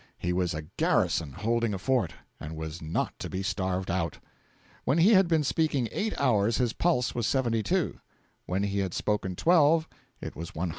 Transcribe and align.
He 0.17 0.33
was 0.33 0.55
a 0.55 0.63
garrison 0.77 1.31
holding 1.33 1.75
a 1.75 1.77
fort, 1.77 2.11
and 2.39 2.55
was 2.55 2.81
not 2.81 3.19
to 3.19 3.29
be 3.29 3.43
starved 3.43 3.91
out. 3.91 4.17
When 4.83 4.97
he 4.97 5.13
had 5.13 5.27
been 5.27 5.43
speaking 5.43 5.87
eight 5.91 6.19
hours 6.19 6.57
his 6.57 6.73
pulse 6.73 7.13
was 7.13 7.27
72; 7.27 7.99
when 8.47 8.63
he 8.63 8.79
had 8.79 8.95
spoken 8.95 9.35
twelve, 9.35 9.87
it 10.19 10.35
was 10.35 10.55
100. 10.55 10.69